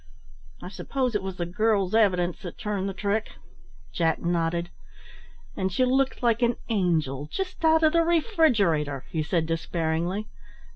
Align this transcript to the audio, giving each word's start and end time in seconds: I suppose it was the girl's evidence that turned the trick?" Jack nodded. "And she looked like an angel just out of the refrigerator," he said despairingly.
I 0.63 0.69
suppose 0.69 1.13
it 1.13 1.21
was 1.21 1.37
the 1.37 1.45
girl's 1.45 1.93
evidence 1.93 2.41
that 2.41 2.57
turned 2.57 2.89
the 2.89 2.93
trick?" 2.95 3.33
Jack 3.93 4.17
nodded. 4.19 4.71
"And 5.55 5.71
she 5.71 5.85
looked 5.85 6.23
like 6.23 6.41
an 6.41 6.55
angel 6.69 7.27
just 7.31 7.63
out 7.63 7.83
of 7.83 7.93
the 7.93 8.01
refrigerator," 8.01 9.05
he 9.11 9.21
said 9.21 9.45
despairingly. 9.45 10.27